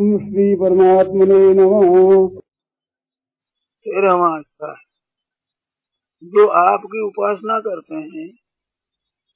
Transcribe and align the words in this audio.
ओम 0.00 0.18
श्री 0.18 0.54
परमात्मने 0.54 1.54
नमः 1.54 4.38
अच्छा 4.38 4.80
जो 6.22 6.48
आपकी 6.48 7.00
उपासना 7.00 7.60
करते 7.60 7.94
हैं, 7.94 8.38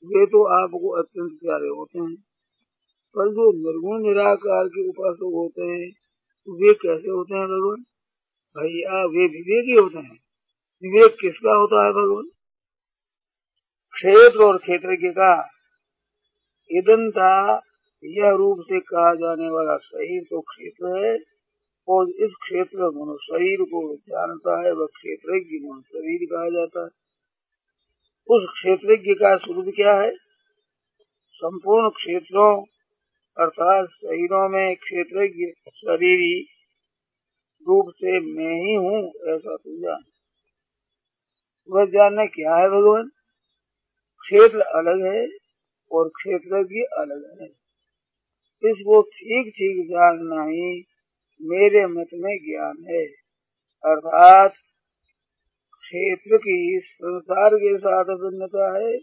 वे 0.04 0.27
तो 0.27 0.45
आपको 0.45 0.88
अत्यंत 0.88 1.32
प्यारे 1.32 1.69
होते 1.69 1.98
हैं। 1.98 2.24
पर 3.14 3.30
जो 3.30 3.53
निर्गुण 3.53 4.03
निराकार 4.03 4.69
के 4.69 4.88
उपासक 4.88 5.22
होते 5.22 5.62
हैं, 5.62 5.92
वे 6.48 6.75
कैसे 6.75 7.11
होते 7.11 7.35
हैं 7.35 7.46
भगवान? 7.46 7.85
भैया, 8.59 9.05
वे 9.05 9.17
विवेकी 9.27 9.73
होते 9.73 9.99
हैं। 9.99 10.19
विवेक 10.83 11.17
किसका 11.21 11.55
होता 11.55 11.85
है 11.85 11.93
भगवान? 11.93 12.29
क्षेत्र 13.93 14.45
और 14.45 14.59
क्षेत्र 14.59 14.95
के 14.95 15.12
का। 15.12 15.51
इदंता 16.71 17.62
यह 18.07 18.30
रूप 18.30 18.61
से 18.61 18.80
कहा 18.80 19.14
जाने 19.14 19.50
वाला 19.50 19.77
शरीर 19.77 20.23
तो 20.23 20.41
क्षेत्र 20.41 21.04
है, 21.04 21.18
और 21.89 22.08
इस 22.08 22.30
क्षेत्र 22.43 22.79
में 22.79 23.17
शरीर 23.17 23.58
को 23.63 23.96
जानता 23.96 24.61
है, 24.61 24.72
वह 24.72 24.86
क्षेत्र 24.86 25.32
शरीर 25.80 26.29
कहा 26.32 26.49
जाता 26.49 26.80
है। 26.80 26.89
उस 28.30 28.46
क्षेत्रज्ञ 28.50 29.14
का 29.14 29.36
स्वरूप 29.36 29.72
क्या 29.77 30.00
है? 30.00 30.11
संपूर्ण 31.32 31.90
क्षेत्रों, 31.90 32.64
अर्थात 33.39 33.89
शरीरों 33.89 34.48
में 34.48 34.77
क्षेत्रज्ञ 34.77 35.70
शरीरी 35.70 36.41
रूप 37.69 37.89
से 37.89 38.20
मैं 38.20 38.66
ही 38.66 38.75
हूँ, 38.75 39.08
ऐसा 39.08 39.56
तू 39.56 39.80
जान। 39.80 40.02
वह 41.70 41.84
जानना 41.84 42.27
क्या 42.27 42.56
है 42.56 42.69
भगवान? 42.69 43.08
क्षेत्र 44.20 44.61
अलग 44.61 45.14
है, 45.14 45.28
और 45.92 46.08
क्षेत्रज्ञ 46.08 46.80
अलग 46.80 47.42
है। 47.42 47.64
इसको 48.70 49.03
ठीक 49.03 49.53
ठीक 49.56 49.86
जानना 49.86 50.45
ही 50.45 50.84
मेरे 51.42 51.86
मत 51.86 52.06
में 52.14 52.39
ज्ञान 52.39 52.84
है। 52.91 53.06
अर्थात, 53.84 54.50
क्षेत्र 55.80 56.36
की 56.36 56.80
संसार 56.84 57.50
के 57.55 57.78
साथ 57.78 58.05
अभिन्नता 58.05 58.78
है 58.78 58.98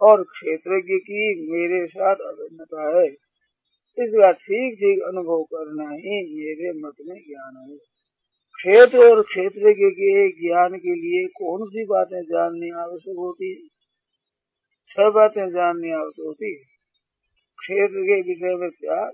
और 0.00 0.22
क्षेत्रज्ञ 0.22 0.94
की 0.94 1.52
मेरे 1.52 1.86
साथ 1.86 2.16
अभिन्नता 2.16 3.00
है। 3.00 3.06
इसका 3.98 4.32
ठीक 4.32 4.74
ठीक 4.74 5.02
अनुभव 5.02 5.42
करना 5.42 5.90
ही 5.90 6.40
मेरे 6.40 6.72
मत 6.72 6.94
में 7.06 7.16
ज्ञान 7.16 7.70
है। 7.70 7.76
क्षेत्र 8.54 8.98
और 8.98 9.22
क्षेत्र 9.22 9.72
के 9.72 10.28
ज्ञान 10.28 10.78
के 10.78 10.94
लिए 10.94 11.26
कौन 11.26 11.68
सी 11.68 11.84
बातें 11.84 12.22
जाननी 12.22 12.70
आवश्यक 12.70 13.16
होती 13.16 13.50
है? 13.50 13.68
छह 14.88 15.10
बातें 15.10 15.50
जाननी 15.50 15.90
आवश्यक 15.90 16.24
होती 16.26 16.54
है। 16.54 16.79
क्षेत्र 17.70 18.02
के 18.02 18.20
विषय 18.20 18.56
में 18.56 18.70
प्यार 18.70 19.10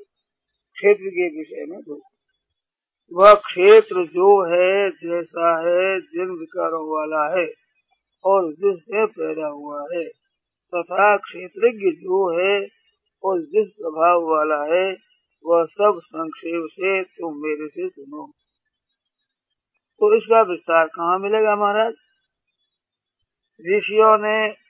क्षेत्र 0.76 1.08
के 1.08 1.38
विषय 1.38 1.64
में 1.68 1.80
दुख 1.80 2.00
वह 3.12 3.34
क्षेत्र 3.34 4.04
जो 4.06 4.42
है, 4.42 4.90
जैसा 4.90 5.58
है, 5.58 6.00
जिन 6.00 6.36
विकारों 6.38 6.96
वाला 6.96 7.40
है 7.40 7.52
और 8.24 8.52
जिससे 8.52 9.06
पैदा 9.06 9.46
हुआ 9.46 9.86
है, 9.94 10.04
तथा 10.74 11.16
क्षेत्रज्ञ 11.16 11.90
जो 11.90 12.38
है 12.38 12.68
और 13.24 13.40
जिस 13.40 13.68
स्वभाव 13.68 14.22
वाला 14.22 14.64
है, 14.64 14.96
वह 15.46 15.64
सब 15.64 16.00
संक्षेप 16.04 16.68
से 16.72 17.02
तुम 17.02 17.34
मेरे 17.36 17.68
से 17.68 17.88
सुनो। 17.88 18.26
तो 19.98 20.16
इसका 20.16 20.42
विस्तार 20.42 20.86
कहाँ 20.86 21.18
मिलेगा 21.18 21.56
महाराज? 21.56 21.94
ऋषियों 23.68 24.18
ने 24.18 24.65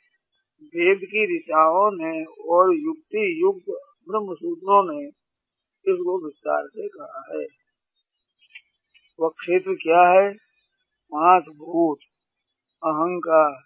वेद 0.62 0.98
की 0.98 1.36
ऋचाओं 1.36 1.90
ने 1.90 2.24
और 2.24 2.74
युक्ति 2.74 3.42
युक्त 3.42 3.68
ब्रह्म 4.08 4.34
सूत्रों 4.34 4.92
ने 4.92 5.06
इसको 5.92 6.24
विस्तार 6.24 6.66
से 6.66 6.88
कहा 6.88 7.38
है। 7.38 7.46
वह 9.20 9.28
क्षेत्र 9.28 9.74
क्या 9.74 10.08
है? 10.08 10.32
पाँच 11.10 11.44
भूत 11.44 11.98
अहंकार, 12.84 13.62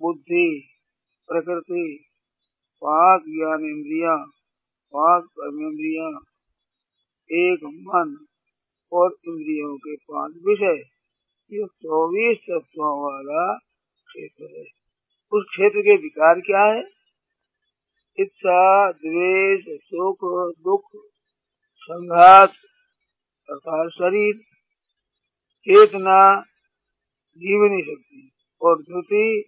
बुद्धि, 0.00 0.68
प्रकृति 1.28 2.04
पाँच 2.82 3.22
ज्ञान 3.22 3.60
इंद्रिया 3.60 4.16
पाँच 4.92 5.24
कर्मेंद्रिया 5.24 6.08
एक 7.32 7.64
मन 7.64 8.26
और 8.92 9.16
इंद्रियों 9.28 9.76
के 9.76 9.96
पाँच 9.96 10.32
विषय। 10.46 10.82
ये 11.52 11.66
चौबीस 11.66 12.38
तत्वों 12.38 13.02
वाला 13.02 13.54
क्षेत्र 13.56 14.44
है। 14.58 14.85
उस 15.32 15.44
क्षेत्र 15.50 15.80
के 15.80 15.96
विकार 15.96 16.40
क्या 16.40 16.64
है? 16.64 16.84
इच्छा, 18.18 18.90
द्वेष 18.90 19.64
सुख 19.68 20.18
दुख, 20.60 20.82
संघात 21.78 22.50
अर्थात 23.50 23.88
शरीर, 23.88 24.34
चेतना, 25.60 26.40
जीवनी 27.36 27.82
शक्ति 27.82 28.30
और 28.62 28.82
धुति 28.82 29.44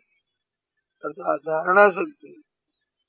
अर्थात 1.05 1.41
धारणा 1.41 1.91
शक्ति। 1.91 2.43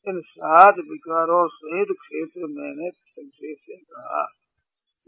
इन 0.08 0.22
सात 0.22 0.76
विकारों 0.78 1.48
सहित 1.48 1.88
क्षेत्र 1.92 2.42
मैंने 2.46 2.90
संक्षेप 2.90 3.58
से 3.62 3.76
कहा। 3.76 4.32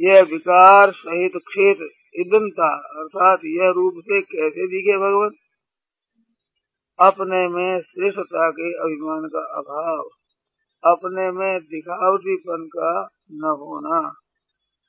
यह 0.02 0.22
विकार 0.22 0.92
सहित 0.92 1.32
क्षेत्र, 1.36 1.90
इदंता 2.16 2.76
अर्थात 3.00 3.40
यह 3.46 3.70
रूप 3.70 3.94
से 3.98 4.22
कैसे 4.22 4.68
दिखे 4.68 4.98
भगवान? 4.98 5.30
अपने 7.00 7.48
में 7.48 7.82
श्रेष्ठता 7.82 8.52
के 8.52 8.74
अभिमान 8.74 9.28
का 9.28 9.40
अभाव, 9.40 10.10
अपने 10.84 11.32
में 11.32 11.60
दिखावटीपन 11.60 12.68
का 12.68 13.10
न 13.32 13.56
होना। 13.60 14.14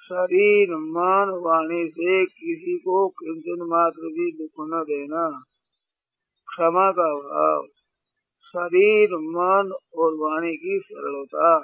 शरीर 0.03 0.71
मन 0.71 1.41
वाणी 1.45 1.89
से 1.89 2.25
किसी 2.25 2.79
को 2.79 3.09
किंचन 3.09 3.63
मात्र 3.63 4.03
भी 4.03 4.33
दुख 4.33 4.51
न 4.61 4.83
देना। 4.83 5.31
क्षमा 6.49 6.91
का 6.91 7.15
भाव 7.15 7.67
शरीर 8.43 9.09
मन 9.13 9.73
और 9.95 10.15
वाणी 10.15 10.57
की 10.57 10.81
सरलता। 10.85 11.59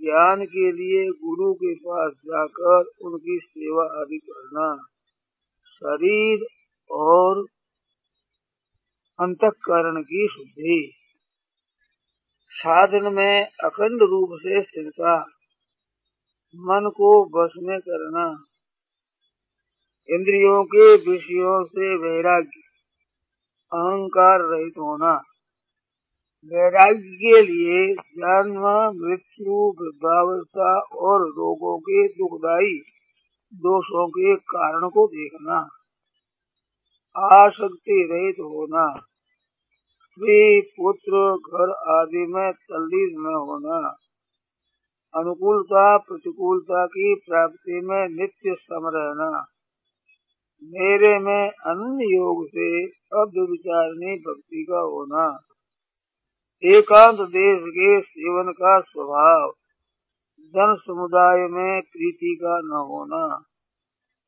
ज्ञान 0.00 0.44
के 0.44 0.72
लिए 0.72 1.08
गुरु 1.08 1.54
के 1.54 1.74
पास 1.74 2.12
जाकर 2.12 2.84
उनकी 3.04 3.38
सेवा 3.42 3.84
आदि 3.84 4.18
करना। 4.18 4.76
शरीर 5.66 6.46
और 6.90 7.44
अंतकरण 9.20 10.02
की 10.02 10.28
शुद्धि। 10.28 10.92
साधन 12.50 13.12
में 13.14 13.46
अखंड 13.64 14.02
रूप 14.02 14.28
से 14.32 14.62
स्थिरता। 14.62 15.20
मन 16.56 16.90
को 16.96 17.24
बस 17.24 17.52
में 17.58 17.80
करना। 17.80 18.44
इंद्रियों 20.10 20.64
के 20.64 21.10
विषयों 21.10 21.64
से 21.64 21.96
वैराग्य। 21.96 22.60
अहंकार 23.72 24.40
रहित 24.40 24.74
होना। 24.78 25.22
वैराग्य 26.44 27.00
के 27.00 27.42
लिए 27.42 27.94
जन्म, 27.94 28.92
मृत्यु, 28.94 29.74
वृद्धावस्था 29.80 30.80
और 30.80 31.20
रोगों 31.20 31.78
के 31.78 32.08
दुखदायी 32.08 32.78
दोषों 33.54 34.08
के 34.08 34.36
कारण 34.36 34.88
को 34.88 35.06
देखना। 35.06 35.77
आसक्ति 37.18 38.08
रहित 38.12 38.36
होना। 38.40 39.00
स्त्री 39.98 40.60
पुत्र, 40.60 41.36
घर 41.36 41.70
आदि 41.70 42.26
में 42.28 42.52
तल्लीन 42.52 43.20
न 43.20 43.24
होना। 43.24 43.96
अनुकूलता, 45.14 45.98
प्रतिकूलता 45.98 46.86
की 46.86 47.14
प्राप्ति 47.14 47.80
में 47.80 48.08
नित्य 48.08 48.54
सम 48.54 48.90
रहना। 48.94 49.46
मेरे 50.62 51.18
में 51.18 51.50
अन्य 51.50 52.16
योग 52.16 52.46
से 52.46 52.84
विचारणी 53.50 54.16
भक्ति 54.16 54.66
का 54.70 54.78
होना। 54.78 55.40
एकांत 56.64 57.20
देश 57.20 57.60
के 57.62 58.00
सेवन 58.00 58.52
का 58.52 58.80
स्वभाव। 58.80 59.52
जन 60.40 60.76
समुदाय 60.80 61.38
में 61.38 61.82
प्रीति 61.82 62.38
का 62.42 62.58
न 62.58 62.84
होना। 62.88 63.47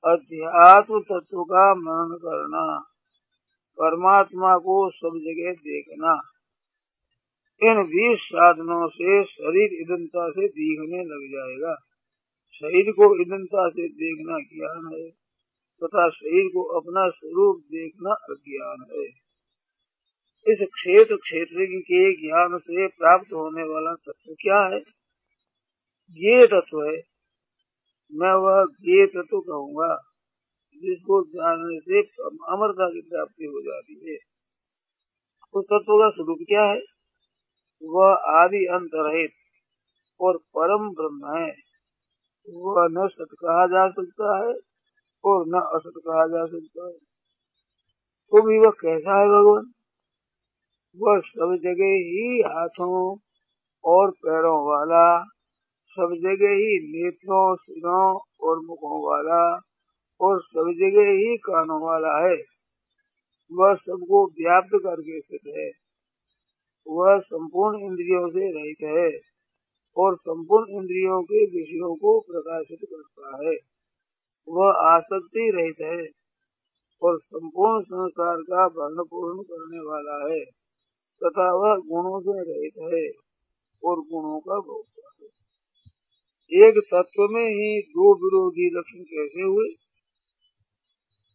अध्यात्म 0.04 1.00
तत्व 1.00 1.44
का 1.44 1.74
मनन 1.74 2.16
करना। 2.16 2.78
परमात्मा 3.78 4.58
को 4.58 4.90
सब 4.90 5.10
जगह 5.14 5.52
देखना। 5.52 6.20
इन 7.62 7.82
बीस 7.82 8.20
साधनों 8.20 8.88
से 8.88 9.24
शरीर 9.24 9.80
ईदनता 9.82 10.30
से 10.30 10.48
दिखने 10.48 10.98
लग 10.98 11.30
जाएगा। 11.30 11.74
शरीर 12.52 12.92
को 12.92 13.20
ईदनता 13.20 13.68
से 13.68 13.88
देखना 13.88 14.38
ज्ञान 14.38 14.94
है, 14.94 15.10
तथा 15.82 16.10
शरीर 16.10 16.48
को 16.48 16.62
अपना 16.62 17.08
स्वरूप 17.08 17.56
देखना 17.56 18.10
अज्ञान 18.10 18.86
है। 18.92 19.04
इस 20.52 20.68
क्षेत्र 20.74 21.16
क्षेत्र 21.16 21.66
के 21.80 22.12
ज्ञान 22.12 22.58
से 22.58 22.86
प्राप्त 22.86 23.32
होने 23.32 23.62
वाला 23.62 23.94
तत्व 23.94 24.34
क्या 24.40 24.60
है? 24.60 24.80
ये 26.10 26.46
तत्व 26.46 26.82
है 26.82 27.02
मैं 28.14 28.32
वह 28.32 28.66
ये 28.80 29.06
तत्व 29.06 29.40
कहूँगा, 29.40 29.94
जिसको 30.82 31.24
जानने 31.24 31.78
से 31.78 32.00
अमरता 32.48 32.88
की 32.88 33.00
प्राप्ति 33.00 33.44
हो 33.44 33.60
जाती 33.60 34.10
है। 34.10 34.18
उस 35.54 35.64
तत्व 35.64 35.98
का 35.98 36.10
स्वरूप 36.10 36.38
क्या 36.48 36.62
है? 36.62 36.80
वह 37.82 38.12
आदि 38.12 38.66
अंत 38.66 38.90
रहित 38.94 39.30
और 40.20 40.36
परम 40.36 40.90
ब्रह्म 40.90 41.38
है। 41.38 41.54
वह 42.54 42.88
न 42.90 43.08
सत 43.08 43.26
कहा 43.32 43.66
जा 43.66 43.88
सकता 43.88 44.36
है 44.38 44.54
और 45.24 45.46
न 45.46 45.52
असत 45.52 45.92
कहा 45.96 46.26
जा 46.26 46.46
सकता 46.46 46.86
है। 46.86 46.92
तो 48.30 48.42
भी 48.42 48.58
वह 48.58 48.70
कैसा 48.70 49.20
है 49.20 49.28
भगवान? 49.28 49.72
वह 50.96 51.20
सब 51.20 51.56
जगह 51.62 51.92
ही 52.06 52.40
हाथों 52.40 53.16
और 53.84 54.10
पैरों 54.10 54.66
वाला 54.66 55.24
सब 55.90 56.14
जगह 56.14 56.52
ही 56.54 56.78
नेत्रों, 56.90 57.56
सिरों 57.56 58.20
और 58.40 58.58
मुखों 58.58 59.02
वाला 59.06 59.60
और 60.20 60.40
सब 60.42 60.72
जगह 60.78 61.10
ही 61.10 61.36
कानों 61.36 61.80
वाला 61.82 62.28
है। 62.28 62.36
वह 63.52 63.74
सबको 63.74 64.26
व्याप्त 64.26 64.70
करके 64.74 65.20
स्थित 65.20 65.40
है। 65.56 65.70
वह 66.86 67.18
संपूर्ण 67.18 67.80
इंद्रियों 67.80 68.28
से 68.28 68.50
रहित 68.50 68.76
है 68.82 69.20
और 69.96 70.16
संपूर्ण 70.16 70.70
इंद्रियों 70.70 71.22
के 71.22 71.44
विषयों 71.44 71.94
को 71.96 72.20
प्रकाशित 72.20 72.78
करता 72.84 73.48
है। 73.48 73.56
वह 74.48 74.72
आसक्ति 74.72 75.50
रहित 75.50 75.80
है 75.80 76.06
और 77.02 77.18
संपूर्ण 77.18 77.82
संसार 77.82 78.36
का 78.36 78.66
वर्ण 78.66 79.04
पूर्ण 79.04 79.42
करने 79.42 79.80
वाला 79.80 80.32
है 80.32 80.44
तथा 81.22 81.52
वह 81.52 81.76
गुणों 81.76 82.20
से 82.20 82.40
रहित 82.42 82.92
है 82.94 83.08
और 83.84 83.96
गुणों 83.96 84.40
का 84.40 84.58
भोक्ता 84.60 85.09
एक 86.52 86.78
तत्व 86.78 87.22
में 87.22 87.48
ही 87.48 87.80
दो 87.80 88.14
विरोधी 88.14 88.70
लक्षण 88.78 89.02
कैसे 89.02 89.42
हुए? 89.42 89.68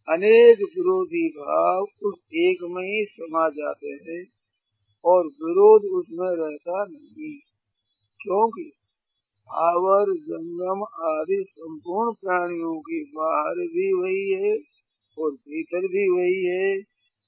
अनेक 0.10 0.58
विरोधी 0.60 1.30
भाव 1.30 1.86
उस 2.04 2.20
एक 2.34 2.58
में 2.64 2.84
ही 2.84 3.06
समा 3.06 3.50
जाते 3.50 3.88
हैं 3.88 4.26
और 5.06 5.26
विरोध 5.26 5.82
उसमें 5.84 6.28
रहता 6.28 6.86
नहीं। 6.86 7.38
क्योंकि 8.22 8.72
आवर, 9.52 10.14
जंगम 10.14 10.84
आदि 10.84 11.46
संपूर्ण 11.50 12.12
प्राणियों 12.12 12.80
की 12.80 13.12
बाहर 13.16 13.56
भी 13.56 13.94
वही 13.94 14.32
है 14.32 14.58
और 15.18 15.32
भीतर 15.32 15.80
भी 15.80 16.10
वही 16.10 16.46
है। 16.46 16.82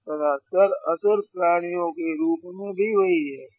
तथा 0.09 0.37
सर 0.37 0.71
असर 0.71 1.21
प्राणियों 1.21 1.91
के 1.91 2.13
रूप 2.13 2.39
में 2.45 2.73
भी 2.73 2.95
वही 2.95 3.29
है। 3.29 3.56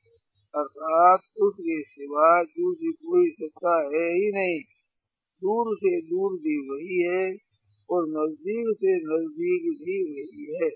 अर्थात 0.58 1.20
उसके 1.42 1.80
सिवा 1.82 2.42
दूसरी 2.42 2.92
कोई 2.92 3.30
सत्ता 3.30 3.74
है 3.86 4.06
ही 4.14 4.30
नहीं। 4.32 4.58
दूर 5.42 5.74
से 5.76 6.00
दूर 6.00 6.32
भी 6.38 6.56
वही 6.68 7.00
है 7.02 7.24
और 7.90 8.06
नज़दीक 8.08 8.70
से 8.76 8.94
नज़दीक 9.04 9.68
भी 9.82 9.98
वही 10.04 10.46
है। 10.54 10.70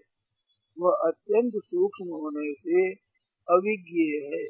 वह 0.77 0.93
अत्यंत 1.07 1.53
सूक्ष्म 1.65 2.09
होने 2.09 2.53
से 2.53 2.91
अविज्ञ 3.49 4.05
है। 4.27 4.43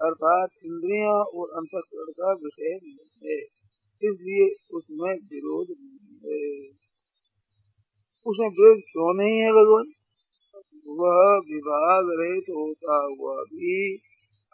अर्थात 0.00 0.48
इंद्रिया 0.64 1.12
और 1.12 1.50
अंतकरण 1.50 2.10
का 2.12 2.32
विषय 2.32 2.74
नहीं 2.82 3.28
है, 3.28 3.38
इसलिए 4.02 4.48
उसमें 4.70 5.12
विरोध 5.14 5.68
नहीं 5.70 6.18
है। 6.24 6.40
उसमें 8.26 8.48
विरोध 8.48 8.80
क्यों 8.90 9.14
नहीं 9.14 9.38
है 9.38 9.52
भगवान? 9.52 9.92
वह 10.88 11.16
विभाग 11.46 12.10
रहित 12.20 12.44
होता 12.50 12.96
हुआ 13.04 13.36
भी 13.42 13.78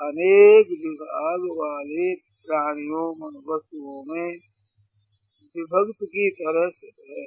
अनेक 0.02 0.66
विभाग 0.66 1.40
वाले 1.40 2.14
प्राणियों 2.14 3.10
वस्तुओं 3.54 4.04
में 4.04 4.30
विभक्त 5.56 6.04
की 6.04 6.30
तरह 6.30 6.68
से 6.68 6.86
है 6.86 7.26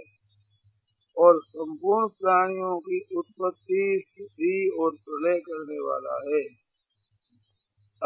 और 1.17 1.41
संपूर्ण 1.43 2.07
प्राणियों 2.07 2.79
की 2.79 3.05
उत्पत्ति, 3.17 4.03
स्थिति 4.07 4.77
और 4.79 4.91
प्रलय 4.91 5.39
करने 5.39 5.79
वाला 5.79 6.35
है। 6.35 6.43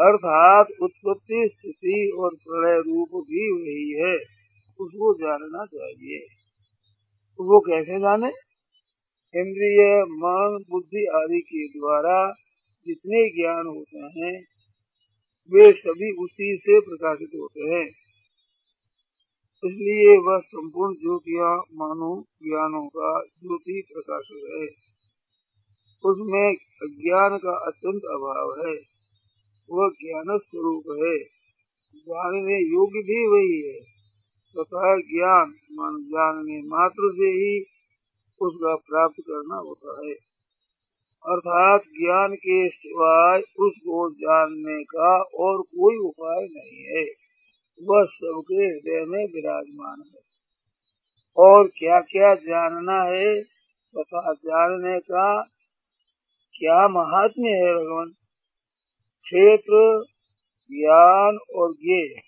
अर्थात 0.08 0.66
उत्पत्ति, 0.82 1.50
स्थिति 1.52 2.12
और 2.18 2.30
प्रलय 2.34 2.78
रूप 2.78 3.08
भी 3.08 3.52
वही 3.52 3.90
है, 3.90 4.16
उसको 4.80 5.14
जानना 5.14 5.64
चाहिए। 5.64 6.18
वो 7.40 7.60
कैसे 7.60 8.00
जाने? 8.00 8.28
इंद्रिय, 9.40 10.02
मन, 10.02 10.64
बुद्धि 10.70 11.06
आदि 11.14 11.40
के 11.40 11.68
द्वारा 11.68 12.34
जितने 12.86 13.28
ज्ञान 13.28 13.66
होते 13.66 13.98
हैं 13.98 14.59
वे 15.52 15.72
सभी 15.72 16.12
उसी 16.12 16.56
से 16.56 16.80
प्रकाशित 16.80 17.30
होते 17.34 17.60
हैं। 17.60 17.86
इसलिए 19.64 20.18
वह 20.18 20.38
संपूर्ण 20.38 20.94
ज्योतिया, 20.94 21.56
मानो, 21.56 22.24
ज्ञानों 22.42 22.88
का 22.88 23.22
ज्योति 23.22 23.82
प्रकाशित 23.92 24.50
है। 24.54 24.66
उसमें 26.10 26.56
अज्ञान 26.82 27.38
का 27.38 27.56
अत्यंत 27.66 28.02
अभाव 28.04 28.66
है। 28.66 28.74
वह 29.70 29.88
ज्ञान 29.88 30.38
स्वरूप 30.38 30.84
है। 30.88 31.18
जानने 31.96 32.70
योग्य 32.72 32.98
भी 32.98 33.26
वही 33.26 33.68
है। 33.68 33.80
तथा 34.58 34.96
ज्ञान 34.96 35.54
मान 35.72 36.02
जानने 36.02 36.62
मात्र 36.62 37.12
से 37.12 37.26
ही 37.26 37.60
उसका 38.40 38.76
प्राप्त 38.76 39.20
करना 39.20 39.54
होता 39.54 40.06
है। 40.06 40.14
अर्थात 41.26 41.80
ज्ञान 41.80 42.34
के 42.34 42.68
सिवाय 42.68 43.40
उसको 43.40 44.10
जानने 44.10 44.84
का 44.84 45.22
और 45.22 45.62
कोई 45.62 45.96
उपाय 45.96 46.46
नहीं 46.50 46.84
है। 46.84 47.02
वह 47.82 48.04
सबके 48.04 48.54
हृदय 48.54 49.04
में 49.04 49.26
विराजमान 49.26 50.02
है। 50.14 50.20
और 51.36 51.66
क्या 51.66 52.00
क्या 52.00 52.34
जानना 52.34 53.02
है 53.02 53.42
तथा 53.96 54.32
जानने 54.32 54.98
का 54.98 55.42
क्या 56.58 56.88
महात्म्य 56.88 57.50
है 57.50 57.74
भगवान? 57.74 58.08
क्षेत्र, 59.22 60.04
ज्ञान 60.72 61.38
और 61.54 61.72
ज्ञ 61.72 62.20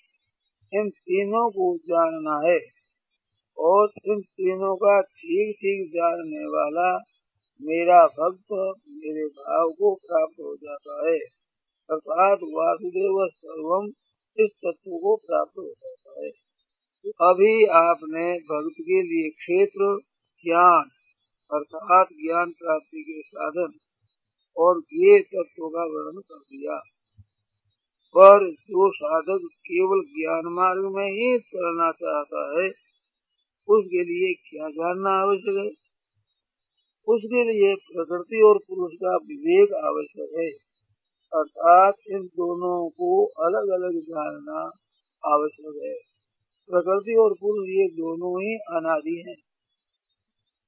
इन 0.74 0.88
तीनों 0.90 1.50
को 1.50 1.76
जानना 1.76 2.50
है। 2.50 2.60
और 3.58 3.92
इन 4.04 4.20
तीनों 4.20 4.76
का 4.76 5.00
ठीक 5.00 5.56
ठीक 5.56 5.88
जानने 5.88 6.46
वाला 6.46 7.11
मेरा 7.64 8.06
भक्त 8.06 8.52
मेरे 8.88 9.26
भाव 9.26 9.70
को 9.70 9.94
प्राप्त 9.94 10.40
हो 10.40 10.56
जाता 10.56 11.08
है। 11.08 11.18
अर्थात 11.90 12.38
वासुदेव 12.42 13.28
सर्वम 13.28 13.86
इस 14.44 14.50
तत्व 14.50 14.90
को 14.90 15.16
प्राप्त 15.16 15.58
हो 15.58 15.68
जाता 15.68 16.24
है। 16.24 16.30
अभी 17.20 17.64
आपने 17.64 18.34
भक्त 18.34 18.74
के 18.80 19.02
लिए 19.02 19.30
क्षेत्र, 19.30 19.98
ज्ञान, 20.44 20.84
अर्थात 21.52 22.06
ज्ञान 22.06 22.50
प्राप्ति 22.50 23.02
के 23.02 23.20
साधन 23.22 23.72
और 24.56 24.78
ये 24.78 25.20
तत्व 25.20 25.68
का 25.68 25.84
वर्णन 25.84 26.20
कर 26.20 26.38
दिया। 26.38 26.76
पर 28.18 28.50
जो 28.50 28.90
साधक 28.92 29.48
केवल 29.52 30.00
ज्ञान 30.00 30.42
मार्ग 30.46 30.84
में 30.84 31.12
ही 31.12 31.38
चलना 31.38 31.92
चाहता 31.92 32.62
है, 32.62 32.68
उसके 33.68 34.04
लिए 34.04 34.34
क्या 34.34 34.68
जानना 34.70 35.10
आवश्यक 35.10 35.56
है? 35.56 35.81
उसके 37.08 37.52
लिए 37.52 37.74
प्रकृति 37.74 38.42
और 38.42 38.58
पुरुष 38.58 38.92
का 38.94 39.16
विवेक 39.16 39.72
आवश्यक 39.72 40.28
है। 40.38 40.50
अर्थात 41.40 41.94
इन 42.10 42.22
दोनों 42.22 42.88
को 42.88 43.24
अलग 43.24 43.68
अलग 43.68 44.00
जानना 44.00 44.60
आवश्यक 45.24 45.80
है। 45.84 45.94
प्रकृति 46.70 47.14
और 47.14 47.32
पुरुष 47.32 47.68
ये 47.68 47.86
दोनों 47.88 48.42
ही 48.42 48.54
अनादि 48.54 49.24
हैं। 49.28 49.36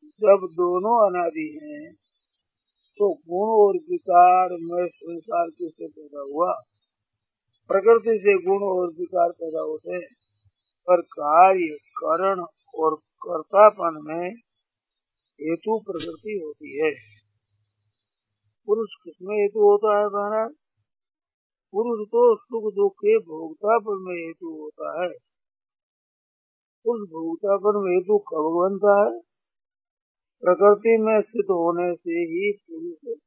जब 0.05 0.49
दोनों 0.53 1.11
अनादि 1.11 1.61
हैं 1.63 1.93
तो 2.99 3.15
गुण 3.15 3.49
और 3.67 3.75
विकार 3.91 4.49
में 4.53 4.87
संसार 4.87 5.47
किससे 5.49 5.87
पैदा 5.87 6.21
हुआ। 6.21 6.53
प्रकृति 7.69 8.19
से 8.19 8.35
गुण 8.35 8.63
और 8.63 8.89
विकार 8.89 9.31
पैदा 9.31 9.61
होते 9.61 9.93
हैं। 9.93 10.09
पर 10.87 11.01
कार्य, 11.01 11.77
करण 12.05 12.45
और 12.75 12.95
कर्तापन 12.97 14.01
में 14.03 14.35
हेतु 15.41 15.79
प्रकृति 15.79 16.43
होती 16.45 16.85
है। 16.85 16.91
पुरुष 18.67 18.89
किसमें 19.05 19.37
हेतु 19.37 19.61
होता 19.61 19.99
है 19.99 20.07
महाराज? 20.07 20.51
पुरुष 21.73 22.09
तो 22.09 22.37
सुख 22.37 22.75
दुख 22.75 22.93
के 22.93 23.19
भोगतापन 23.19 24.05
में 24.09 24.27
हेतु 24.27 24.47
होता 24.47 25.03
है। 25.03 25.11
उस 26.87 27.09
भोगतापन 27.09 27.89
हेतु 27.89 28.19
कब 28.19 28.45
बनता 28.61 28.95
है? 29.05 29.21
प्रकृति 30.41 30.97
में 31.01 31.21
स्थित 31.21 31.45
होने 31.45 31.95
से 31.95 32.11
ही 32.11 32.53
पुरुष 32.53 33.19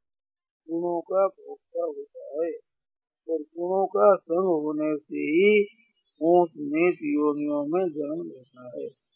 गुणों 0.70 1.02
का 1.02 1.28
भोक्ता 1.28 1.84
होता 1.84 2.20
है 2.20 2.52
और 3.30 3.40
गुणों 3.40 3.88
का 3.88 4.16
संग 4.16 4.46
होने 4.46 4.98
से 4.98 5.18
ही 5.18 5.66
ऊंच 6.22 6.50
नीच 6.58 6.98
योनियों 7.04 7.66
में 7.66 7.90
जन्म 7.90 8.28
लेता 8.28 8.82
है। 8.82 9.07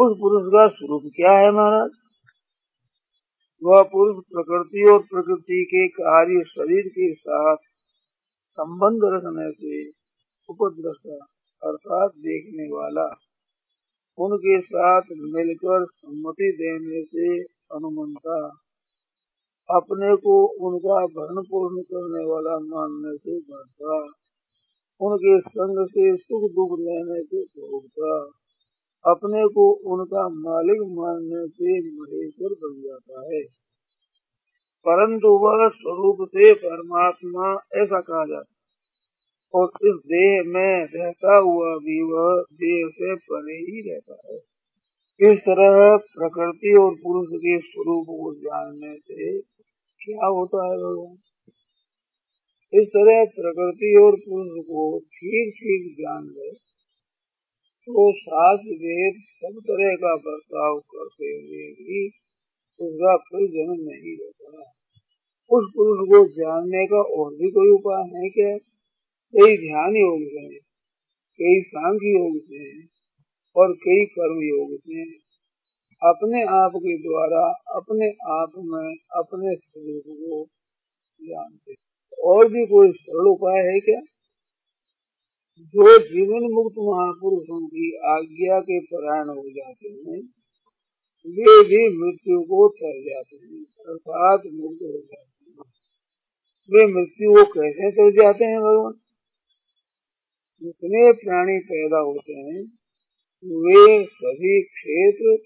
उस 0.00 0.16
पुरुष 0.20 0.42
का 0.46 0.68
स्वरूप 0.68 1.02
क्या 1.16 1.32
है 1.32 1.50
महाराज? 1.50 1.90
वह 3.64 3.82
पुरुष 3.82 4.24
प्रकृति 4.24 4.90
और 4.92 4.98
प्रकृति 4.98 5.64
के 5.64 5.88
कार्य 5.88 6.44
शरीर 6.44 6.88
के 6.88 7.14
साथ 7.14 7.56
संबंध 8.52 9.00
रखने 9.04 9.52
से 9.52 9.90
उपद्रष्टा 10.50 11.26
अर्थात 11.68 12.10
देखने 12.10 12.76
वाला। 12.76 13.16
उनके 14.18 14.60
साथ 14.60 15.02
मिलकर 15.10 15.84
सम्मति 15.84 16.52
देने 16.60 17.04
से 17.04 17.42
अनुमंता। 17.76 18.48
अपने 19.70 20.16
को 20.16 20.46
उनका 20.46 21.06
भरण 21.06 21.42
पूर्ण 21.42 21.82
करने 21.82 22.30
वाला 22.30 22.58
मानने 22.58 23.16
से 23.16 23.40
बढ़ता। 23.40 24.12
उनके 25.00 25.40
संग 25.40 25.86
से 25.86 26.16
सुख 26.16 26.50
दुख 26.50 26.78
लेने 26.80 27.22
से 27.22 27.42
भोगता। 27.42 28.37
अपने 29.10 29.48
को 29.48 29.72
उनका 29.72 30.28
मालिक 30.28 30.80
मानने 30.80 31.48
से 31.48 31.80
महेश्वर 31.90 32.48
बन 32.48 32.82
जाता 32.82 33.34
है। 33.34 33.42
परंतु 34.88 35.28
वह 35.28 35.68
स्वरूप 35.68 36.28
से 36.28 36.54
परमात्मा 36.54 37.52
ऐसा 37.52 38.00
कहा 38.00 38.24
जाता 38.24 38.52
है। 38.52 38.58
और 39.54 39.68
इस 39.82 39.94
देह 39.94 40.42
में 40.46 40.88
रहता 40.94 41.36
हुआ 41.36 41.76
भी 41.76 42.02
वह 42.02 42.44
देह 42.52 42.88
से 42.88 43.14
परे 43.14 43.54
ही 43.54 43.92
रहता 43.92 44.32
है। 44.32 44.38
इस 45.32 45.38
तरह 45.38 45.96
प्रकृति 45.96 46.76
और 46.80 46.94
पुरुष 46.94 47.28
के 47.28 47.58
स्वरूप 47.58 48.04
को 48.04 48.34
जानने 48.34 48.96
से 48.96 49.40
क्या 50.04 50.26
होता 50.26 50.64
है 50.64 50.76
भगवान? 50.76 51.16
इस 52.80 52.88
तरह 52.88 53.24
प्रकृति 53.24 54.00
और 54.02 54.12
पुरुष 54.12 54.64
को 54.64 54.98
ठीक 54.98 55.54
ठीक 55.54 55.92
जान 55.92 56.24
ले 56.24 56.67
तो 57.88 58.12
सास 58.12 58.58
वेद 58.80 59.14
सब 59.44 59.60
तरह 59.60 59.94
का 59.94 60.16
बर्ताव 60.16 60.78
करते 60.78 61.26
हुए 61.26 61.68
भी 61.78 62.00
उसका 62.80 63.16
फिर 63.16 63.46
जन्म 63.46 63.78
नहीं 63.90 64.16
होता। 64.16 64.62
उस 65.50 65.70
पुरुष 65.76 66.08
को 66.08 66.28
जानने 66.28 66.86
का 66.86 66.96
और 66.96 67.30
भी 67.30 67.50
कोई 67.50 67.68
उपाय 67.68 68.02
है 68.02 68.28
क्या? 68.28 68.56
कई 69.34 69.56
ध्यान 69.56 69.96
योग 69.96 70.20
से 70.22 70.58
कई 71.40 71.60
सांख्य 71.60 72.12
योग 72.12 72.36
से 72.44 72.82
और 73.56 73.72
कई 73.72 74.04
कर्म 74.04 74.42
योग 74.42 74.76
से 74.80 75.02
अपने 76.02 76.42
आप 76.42 76.72
के 76.76 76.96
द्वारा 76.98 77.42
अपने 77.74 78.08
आप 78.34 78.52
में 78.58 78.96
अपने 79.16 79.56
स्वरूप 79.56 80.02
को 80.06 80.44
जानते 81.20 81.74
और 82.24 82.48
भी 82.48 82.66
कोई 82.66 82.92
सरल 82.92 83.28
उपाय 83.28 83.62
है 83.72 83.80
क्या? 83.80 84.00
जो 85.60 85.98
जीवन 85.98 86.52
मुक्त 86.52 86.74
महापुरुषों 86.78 87.66
की 87.66 87.96
आज्ञा 87.96 88.60
के 88.60 88.80
परायण 88.80 89.28
हो 89.28 89.50
जाते 89.50 89.88
हैं, 89.88 90.20
वे 91.26 91.64
भी 91.64 91.98
मृत्यु 91.98 92.40
को 92.40 92.68
तर 92.68 93.00
जाते 93.00 93.36
हैं, 93.36 93.64
अर्थात 93.64 94.42
मुक्त 94.46 94.78
हो 94.82 95.00
जाते 95.00 95.50
हैं। 95.50 95.56
वे 96.70 96.94
मृत्यु 96.94 97.32
को 97.32 97.44
कैसे 97.44 97.90
तर 97.90 98.10
जाते 98.10 98.44
हैं 98.44 98.60
भगवान? 98.60 98.92
जितने 100.62 101.12
प्राणी 101.12 101.58
पैदा 101.58 101.98
होते 101.98 102.32
हैं, 102.32 102.62
वे 103.44 104.04
सभी 104.04 104.62
क्षेत्र 104.62 105.38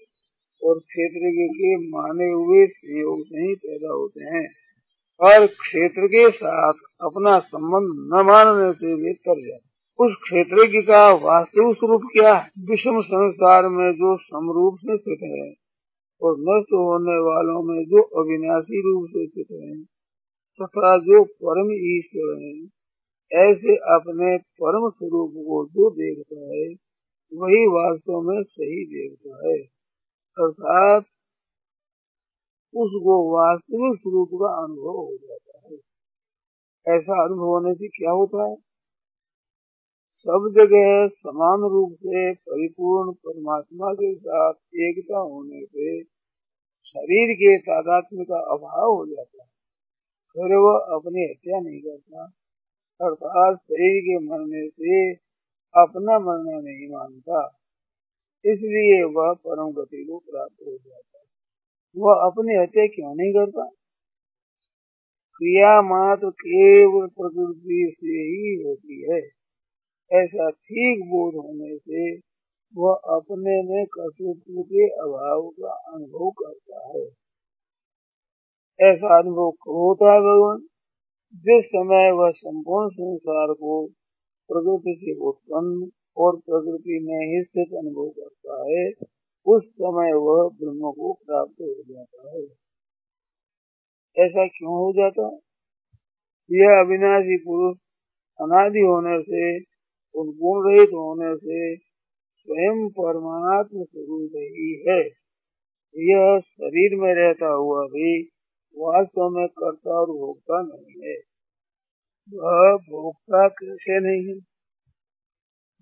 और 0.63 0.79
क्षेत्र 0.79 1.47
के 1.47 1.75
माने 1.75 2.31
हुए 2.31 2.67
संयोग 2.67 3.25
से 3.25 3.47
ही 3.47 3.55
पैदा 3.55 3.89
होते 3.89 4.23
हैं। 4.23 4.47
और 5.19 5.47
क्षेत्र 5.47 6.07
के 6.07 6.31
साथ 6.31 6.73
अपना 7.01 7.39
संबंध 7.39 7.87
न 7.87 8.25
मानने 8.25 8.73
से 8.73 8.93
वे 8.93 9.13
तर 9.13 9.47
जाते 9.47 9.72
उस 10.03 10.15
क्षेत्र 10.23 10.67
की 10.67 10.81
का 10.81 11.13
वास्तविक 11.13 11.77
स्वरूप 11.77 12.01
क्या 12.01 12.33
है? 12.33 12.51
विषम 12.59 13.01
संसार 13.01 13.69
में 13.69 13.93
जो 13.93 14.17
समरूप 14.17 14.75
से 14.75 14.97
स्थित 14.97 15.19
है 15.23 15.53
और 16.21 16.35
नष्ट 16.39 16.73
होने 16.73 17.19
वालों 17.19 17.63
में 17.63 17.85
जो 17.85 18.01
अविनाशी 18.01 18.81
रूप 18.81 19.09
से 19.09 19.27
स्थित 19.27 19.47
है, 19.51 19.83
तथा 20.61 20.97
जो 20.97 21.23
परम 21.23 21.71
ईश्वर 21.71 22.43
है, 22.43 22.63
ऐसे 23.51 23.75
अपने 23.75 24.37
परम 24.37 24.89
स्वरूप 24.89 25.29
को 25.31 25.65
जो 25.65 25.89
देखता 25.89 26.39
है, 26.39 26.73
वही 27.39 27.65
वास्तव 27.65 28.21
में 28.21 28.43
सही 28.43 28.85
देखता 28.85 29.47
है। 29.47 29.57
अर्थात 30.45 31.03
उसको 32.75 33.37
वास्तविक 33.37 33.99
स्वरूप 33.99 34.29
का 34.33 34.63
अनुभव 34.63 34.97
हो 34.97 35.17
जाता 35.21 35.61
है। 35.65 35.73
ऐसा 36.97 37.25
अनुभव 37.25 37.43
होने 37.43 37.73
से 37.73 37.87
क्या 37.87 38.11
होता 38.11 38.49
है? 38.49 38.55
सब 40.27 40.53
जगह 40.55 41.07
समान 41.07 41.59
रूप 41.59 41.93
से 41.93 42.33
परिपूर्ण 42.33 43.11
परमात्मा 43.11 43.93
के 43.93 44.15
साथ 44.15 44.53
एकता 44.75 45.17
होने 45.17 45.65
से 45.65 46.03
शरीर 46.83 47.35
के 47.35 47.57
तादात्म्य 47.57 48.23
का 48.23 48.39
अभाव 48.39 48.91
हो 48.95 49.05
जाता 49.05 49.43
है। 49.43 49.49
फिर 50.33 50.55
वह 50.55 50.77
अपनी 50.95 51.23
हत्या 51.23 51.59
नहीं 51.59 51.81
करता, 51.81 52.23
अर्थात 53.01 53.57
शरीर 53.57 54.01
के 54.01 54.17
मरने 54.25 54.69
से 54.69 55.13
अपना 55.75 56.19
मरना 56.19 56.59
नहीं 56.59 56.87
मानता। 56.89 57.57
इसलिए 58.45 59.03
वह 59.03 59.33
परम 59.33 59.71
गति 59.71 60.05
को 60.05 60.17
प्राप्त 60.17 60.57
हो 60.67 60.77
जाता 60.77 61.17
है। 61.17 61.25
वह 61.97 62.13
अपनी 62.13 62.55
हत्या 62.55 62.87
क्यों 62.87 63.15
नहीं 63.15 63.33
करता? 63.33 63.65
क्रिया 65.37 65.81
मात्र 65.81 66.29
केवल 66.29 67.07
प्रकृति 67.07 67.95
से 67.99 68.07
ही 68.07 68.63
होती 68.63 69.11
है। 69.11 69.42
ऐसा 70.11 70.49
ठीक 70.49 70.99
बोध 71.05 71.35
होने 71.35 71.77
से 71.77 72.17
वह 72.77 72.93
अपने 72.93 73.63
में 73.63 73.85
कर्तृत्व 73.85 74.61
के 74.61 74.87
अभाव 74.87 75.49
का 75.49 75.71
अनुभव 75.71 76.29
करता 76.29 76.87
है। 76.87 77.03
ऐसा 78.93 79.19
अनुभव 79.19 79.49
होता 79.49 80.13
है 80.13 80.19
भगवान? 80.19 80.59
जिस 81.35 81.65
समय 81.65 82.11
वह 82.11 82.31
संपूर्ण 82.31 82.89
संसार 82.89 83.53
को 83.53 83.87
प्रकृति 84.47 84.95
से 85.01 85.25
उत्पन्न 85.25 85.91
और 86.17 86.35
प्रकृति 86.35 86.99
में 87.03 87.35
ही 87.35 87.43
स्थित 87.43 87.77
अनुभव 87.77 88.09
करता 88.09 88.69
है, 88.69 88.91
उस 89.45 89.63
समय 89.65 90.13
वह 90.13 90.49
ब्रह्म 90.49 90.91
को 90.91 91.13
प्राप्त 91.13 91.61
हो 91.61 91.83
जाता 91.93 92.29
है। 92.29 92.43
ऐसा 94.25 94.47
क्यों 94.47 94.73
हो 94.73 94.93
जाता? 94.93 95.37
यह 96.51 96.79
अविनाशी 96.79 97.37
पुरुष 97.37 97.77
अनादि 98.41 98.79
होने 98.79 99.21
से 99.21 99.72
उन 100.15 100.27
गुण 100.27 100.71
रहित 100.71 100.89
होने 100.89 101.35
से 101.35 101.77
स्वयं 102.37 102.89
परमात्म 102.89 103.83
स्वरूप 103.83 104.31
ही 104.35 104.83
है। 104.89 104.99
यह 105.97 106.39
शरीर 106.39 106.99
में 106.99 107.13
रहता 107.13 107.47
हुआ 107.47 107.85
भी 107.85 108.23
वास्तव 108.77 109.29
में 109.29 109.47
कर्ता 109.47 109.91
और 109.91 110.07
भोक्ता 110.07 110.61
नहीं 110.61 111.09
है। 111.09 111.15
वह 112.33 112.77
भोक्ता 112.77 113.47
कैसे 113.47 113.99
नहीं 113.99 114.27
है? 114.27 114.39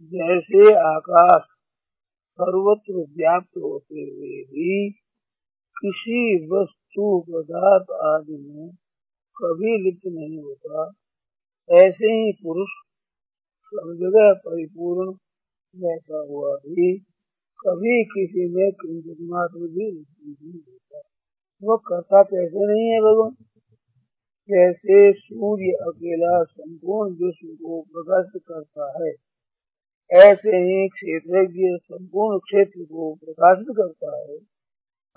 जैसे 0.04 0.74
आकाश 0.74 1.42
सर्वत्र 2.34 2.94
व्याप्त 2.94 3.58
होते 3.58 4.02
हुए 4.02 4.44
भी 4.44 4.92
किसी 5.78 6.48
वस्तु, 6.48 7.26
पदार्थ 7.30 7.92
आदि 7.92 8.38
में 8.38 8.70
कभी 9.38 9.84
लिप्त 9.84 10.02
नहीं 10.08 10.40
होता, 10.42 10.86
ऐसे 11.70 12.06
ही 12.06 12.32
पुरुष 12.32 12.70
सब 13.74 13.94
जगह 14.00 14.34
परिपूर्ण 14.34 15.14
रहता 15.76 16.18
हुआ 16.30 16.56
भी, 16.56 16.98
कभी 17.60 18.04
किसी 18.04 18.56
में 18.56 18.72
किंचित 18.72 19.18
मात्र 19.22 19.60
भी 19.60 19.90
रुचि 19.92 20.36
नहीं 20.44 20.60
होता 20.60 21.02
वो 21.64 21.78
करता 21.78 22.24
कैसे 22.24 22.66
नहीं 22.68 22.88
है 22.90 23.00
भगवान? 23.00 23.32
जैसे 24.50 25.14
सूर्य 25.14 25.72
अकेला 25.72 26.44
संपूर्ण 26.44 27.12
विश्व 27.12 27.48
को 27.48 27.82
प्रकाशित 27.82 28.42
करता 28.48 29.04
है, 29.04 29.12
ऐसे 30.12 30.58
ही 30.58 30.88
क्षेत्र 30.88 31.78
संपूर्ण 31.78 32.40
क्षेत्र 32.40 32.84
को 32.84 33.14
प्रकाशित 33.14 33.68
करता 33.70 34.18
है, 34.18 34.38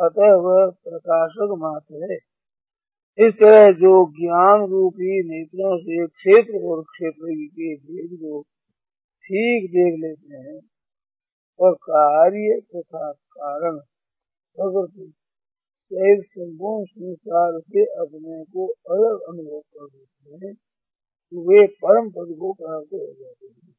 अतः 0.00 0.34
वह 0.34 0.70
प्रकाशक 0.70 1.54
मात्र 1.58 2.12
है। 2.12 2.34
इस 3.18 3.35
तरह 3.35 3.71
जो 3.73 3.90
ज्ञान 4.12 4.62
रूपी 4.71 5.18
नेत्रों 5.26 5.76
से 5.78 6.06
क्षेत्र 6.06 6.61
और 6.68 6.80
क्षेत्र 6.85 7.35
के 7.50 7.75
भेद 7.75 8.16
को 8.23 8.40
ठीक 9.25 9.68
देख 9.71 9.99
लेते 10.00 10.37
हैं 10.38 10.61
और 11.61 11.75
कार्य 11.85 12.61
तथा 12.75 13.11
कारण 13.37 13.78
प्रकृति 14.59 15.12
सहित 15.90 16.25
संपूर्ण 16.28 16.85
संसार 16.85 17.59
से 17.61 17.85
अपने 18.02 18.42
को 18.44 18.66
अलग 18.66 19.21
अनुभव 19.28 19.61
कर 19.61 19.87
देते 19.87 20.47
हैं 20.47 20.52
वे 21.33 21.66
परम 21.83 22.11
पद 22.11 22.35
को 22.40 22.52
प्राप्त 22.52 22.94
हो 22.94 23.06
जाते 23.12 23.74